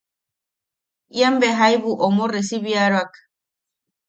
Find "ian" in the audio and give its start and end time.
1.19-1.37